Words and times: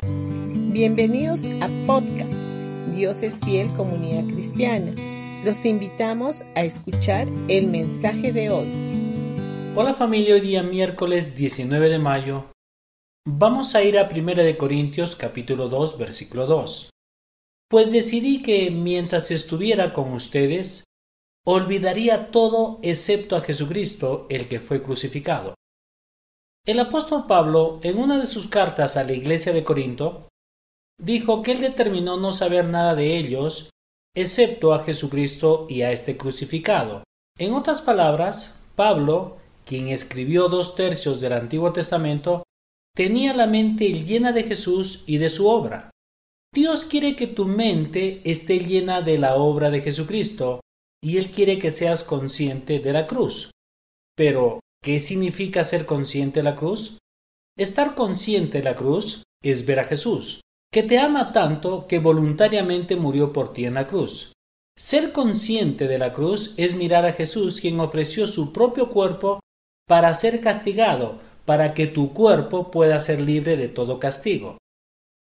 Bienvenidos 0.00 1.46
a 1.60 1.68
podcast 1.84 2.46
Dios 2.94 3.24
es 3.24 3.40
fiel 3.40 3.72
comunidad 3.74 4.32
cristiana. 4.32 4.94
Los 5.44 5.64
invitamos 5.64 6.44
a 6.54 6.62
escuchar 6.62 7.26
el 7.48 7.66
mensaje 7.66 8.32
de 8.32 8.48
hoy. 8.50 8.68
Hola 9.74 9.94
familia, 9.94 10.34
hoy 10.34 10.40
día 10.40 10.62
miércoles 10.62 11.34
19 11.34 11.88
de 11.88 11.98
mayo. 11.98 12.44
Vamos 13.26 13.74
a 13.74 13.82
ir 13.82 13.98
a 13.98 14.08
1 14.08 14.34
de 14.36 14.56
Corintios 14.56 15.16
capítulo 15.16 15.68
2 15.68 15.98
versículo 15.98 16.46
2. 16.46 16.90
Pues 17.68 17.90
decidí 17.90 18.40
que 18.40 18.70
mientras 18.70 19.32
estuviera 19.32 19.92
con 19.92 20.12
ustedes, 20.12 20.84
olvidaría 21.44 22.30
todo 22.30 22.78
excepto 22.82 23.34
a 23.34 23.40
Jesucristo, 23.40 24.28
el 24.30 24.46
que 24.46 24.60
fue 24.60 24.80
crucificado. 24.80 25.54
El 26.68 26.80
apóstol 26.80 27.24
Pablo, 27.26 27.80
en 27.82 27.96
una 27.96 28.18
de 28.18 28.26
sus 28.26 28.46
cartas 28.46 28.98
a 28.98 29.04
la 29.04 29.14
iglesia 29.14 29.54
de 29.54 29.64
Corinto, 29.64 30.28
dijo 31.00 31.42
que 31.42 31.52
él 31.52 31.62
determinó 31.62 32.18
no 32.18 32.30
saber 32.30 32.66
nada 32.66 32.94
de 32.94 33.16
ellos, 33.16 33.70
excepto 34.14 34.74
a 34.74 34.84
Jesucristo 34.84 35.66
y 35.70 35.80
a 35.80 35.92
este 35.92 36.18
crucificado. 36.18 37.04
En 37.38 37.54
otras 37.54 37.80
palabras, 37.80 38.60
Pablo, 38.76 39.38
quien 39.64 39.88
escribió 39.88 40.50
dos 40.50 40.74
tercios 40.74 41.22
del 41.22 41.32
Antiguo 41.32 41.72
Testamento, 41.72 42.42
tenía 42.94 43.32
la 43.32 43.46
mente 43.46 43.90
llena 44.04 44.32
de 44.32 44.42
Jesús 44.42 45.04
y 45.06 45.16
de 45.16 45.30
su 45.30 45.48
obra. 45.48 45.88
Dios 46.52 46.84
quiere 46.84 47.16
que 47.16 47.28
tu 47.28 47.46
mente 47.46 48.20
esté 48.30 48.58
llena 48.58 49.00
de 49.00 49.16
la 49.16 49.36
obra 49.36 49.70
de 49.70 49.80
Jesucristo 49.80 50.60
y 51.02 51.16
Él 51.16 51.30
quiere 51.30 51.58
que 51.58 51.70
seas 51.70 52.04
consciente 52.04 52.78
de 52.78 52.92
la 52.92 53.06
cruz. 53.06 53.52
Pero, 54.14 54.60
¿qué 54.82 55.00
significa 55.00 55.64
ser 55.64 55.86
consciente 55.86 56.42
la 56.42 56.54
cruz? 56.54 56.98
Estar 57.56 57.94
consciente 57.94 58.58
de 58.58 58.64
la 58.64 58.74
cruz 58.74 59.24
es 59.42 59.66
ver 59.66 59.80
a 59.80 59.84
Jesús, 59.84 60.40
que 60.72 60.82
te 60.82 60.98
ama 60.98 61.32
tanto 61.32 61.86
que 61.86 61.98
voluntariamente 61.98 62.96
murió 62.96 63.32
por 63.32 63.52
ti 63.52 63.64
en 63.64 63.74
la 63.74 63.86
cruz. 63.86 64.32
Ser 64.76 65.12
consciente 65.12 65.88
de 65.88 65.98
la 65.98 66.12
cruz 66.12 66.54
es 66.56 66.76
mirar 66.76 67.04
a 67.04 67.12
Jesús 67.12 67.60
quien 67.60 67.80
ofreció 67.80 68.28
su 68.28 68.52
propio 68.52 68.88
cuerpo 68.88 69.40
para 69.88 70.14
ser 70.14 70.40
castigado, 70.40 71.18
para 71.44 71.74
que 71.74 71.86
tu 71.86 72.12
cuerpo 72.12 72.70
pueda 72.70 73.00
ser 73.00 73.20
libre 73.20 73.56
de 73.56 73.68
todo 73.68 73.98
castigo. 73.98 74.58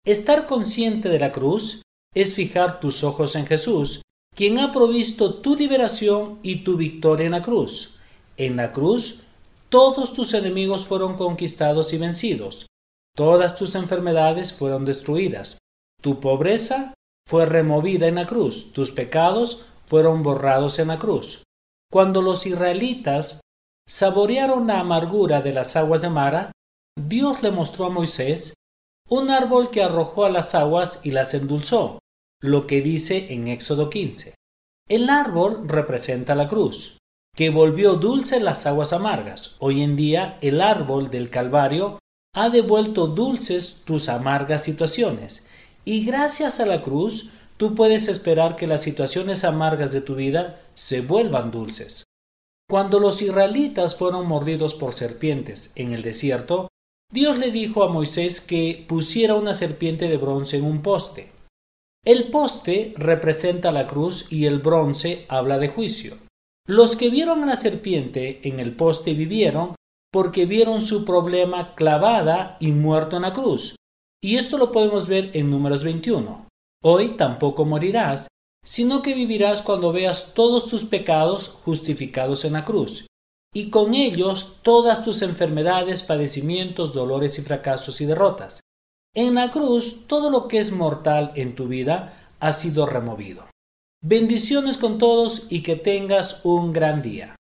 Estar 0.05 0.47
consciente 0.47 1.09
de 1.09 1.19
la 1.19 1.31
cruz 1.31 1.83
es 2.15 2.35
fijar 2.35 2.81
tus 2.81 3.05
ojos 3.05 3.37
en 3.37 3.47
Jesús, 3.47 4.03
quien 4.35 4.59
ha 4.59 4.73
provisto 4.73 5.35
tu 5.35 5.55
liberación 5.55 6.41
y 6.43 6.65
tu 6.65 6.77
victoria 6.77 7.27
en 7.27 7.33
la 7.33 7.43
cruz. 7.43 7.99
En 8.37 8.57
la 8.57 8.73
cruz, 8.73 9.25
todos 9.75 10.13
tus 10.13 10.35
enemigos 10.35 10.87
fueron 10.87 11.17
conquistados 11.17 11.93
y 11.93 11.99
vencidos. 11.99 12.69
Todas 13.17 13.57
tus 13.57 13.75
enfermedades 13.75 14.53
fueron 14.53 14.85
destruidas. 14.85 15.59
Tu 16.01 16.21
pobreza 16.21 16.95
fue 17.27 17.45
removida 17.45 18.07
en 18.07 18.15
la 18.15 18.25
cruz. 18.25 18.73
Tus 18.73 18.93
pecados 18.93 19.67
fueron 19.83 20.23
borrados 20.23 20.79
en 20.79 20.87
la 20.87 20.99
cruz. 21.01 21.43
Cuando 21.91 22.23
los 22.23 22.47
israelitas 22.47 23.41
saborearon 23.89 24.69
la 24.69 24.79
amargura 24.79 25.41
de 25.43 25.53
las 25.53 25.75
aguas 25.75 26.03
de 26.03 26.11
Mara, 26.11 26.53
Dios 26.97 27.43
le 27.43 27.51
mostró 27.51 27.87
a 27.87 27.91
Moisés 27.91 28.55
un 29.09 29.29
árbol 29.29 29.73
que 29.73 29.83
arrojó 29.83 30.25
a 30.25 30.31
las 30.31 30.55
aguas 30.55 31.01
y 31.03 31.11
las 31.11 31.35
endulzó, 31.35 31.99
lo 32.41 32.69
que 32.69 32.81
dice 32.81 33.35
en 33.35 33.49
Éxodo 33.49 33.91
15. 33.91 34.37
El 34.89 35.11
árbol 35.11 35.69
representa 35.69 36.37
la 36.37 36.47
cruz, 36.47 36.99
que 37.35 37.51
volvió 37.51 37.95
dulce 37.95 38.41
las 38.41 38.67
aguas 38.67 38.93
amargas. 38.93 39.57
Hoy 39.59 39.83
en 39.83 39.97
día 39.97 40.39
el 40.41 40.61
árbol 40.61 41.11
del 41.11 41.31
Calvario 41.31 41.99
ha 42.35 42.49
devuelto 42.49 43.07
dulces 43.07 43.83
tus 43.85 44.09
amargas 44.09 44.63
situaciones, 44.63 45.49
y 45.85 46.05
gracias 46.05 46.61
a 46.61 46.67
la 46.67 46.83
cruz 46.83 47.31
tú 47.57 47.75
puedes 47.75 48.09
esperar 48.09 48.57
que 48.57 48.67
las 48.67 48.83
situaciones 48.83 49.45
amargas 49.45 49.93
de 49.93 50.01
tu 50.01 50.15
vida 50.15 50.61
se 50.75 51.01
vuelvan 51.01 51.51
dulces. 51.51 52.05
Cuando 52.69 52.99
los 52.99 53.21
israelitas 53.21 53.97
fueron 53.97 54.27
mordidos 54.27 54.75
por 54.75 54.95
serpientes 54.95 55.73
en 55.77 55.93
el 55.93 56.03
desierto, 56.03 56.69
Dios 57.13 57.39
le 57.39 57.51
dijo 57.51 57.85
a 57.85 57.89
Moisés 57.89 58.41
que 58.41 58.85
pusiera 58.89 59.35
una 59.35 59.55
serpiente 59.55 60.09
de 60.09 60.17
bronce 60.17 60.57
en 60.57 60.65
un 60.65 60.83
poste. 60.83 61.31
El 62.05 62.31
poste 62.31 62.95
representa 62.97 63.71
la 63.71 63.87
cruz 63.87 64.33
y 64.33 64.47
el 64.47 64.59
bronce 64.59 65.25
habla 65.29 65.59
de 65.59 65.69
juicio. 65.69 66.17
Los 66.67 66.97
que 66.97 67.11
vieron 67.11 67.43
a 67.43 67.47
la 67.47 67.57
serpiente 67.57 68.41
en 68.49 68.59
el 68.59 68.75
poste 68.75 69.13
vivieron 69.13 69.75
porque 70.11 70.47
vieron 70.47 70.81
su 70.81 71.05
problema 71.05 71.75
clavada 71.75 72.57
y 72.59 72.73
muerto 72.73 73.17
en 73.17 73.23
la 73.23 73.35
cruz. 73.35 73.77
Y 74.23 74.37
esto 74.37 74.57
lo 74.57 74.73
podemos 74.73 75.07
ver 75.07 75.31
en 75.35 75.51
números 75.51 75.85
21. 75.85 76.49
Hoy 76.83 77.17
tampoco 77.17 77.67
morirás, 77.67 78.29
sino 78.65 79.03
que 79.03 79.13
vivirás 79.13 79.61
cuando 79.61 79.93
veas 79.93 80.33
todos 80.33 80.67
tus 80.67 80.85
pecados 80.85 81.49
justificados 81.49 82.47
en 82.47 82.55
la 82.55 82.65
cruz 82.65 83.07
y 83.55 83.71
con 83.71 83.95
ellos 83.95 84.61
todas 84.63 85.05
tus 85.05 85.23
enfermedades, 85.23 86.03
padecimientos, 86.03 86.93
dolores 86.93 87.39
y 87.39 87.43
fracasos 87.43 88.01
y 88.01 88.07
derrotas. 88.07 88.61
En 89.15 89.35
la 89.37 89.51
cruz 89.51 90.07
todo 90.09 90.31
lo 90.31 90.49
que 90.49 90.59
es 90.59 90.73
mortal 90.73 91.33
en 91.37 91.55
tu 91.55 91.69
vida 91.69 92.27
ha 92.41 92.53
sido 92.53 92.85
removido. 92.87 93.45
Bendiciones 94.07 94.77
con 94.77 94.99
todos 94.99 95.47
y 95.49 95.63
que 95.63 95.77
tengas 95.77 96.45
un 96.45 96.75
gran 96.75 97.01
día. 97.01 97.37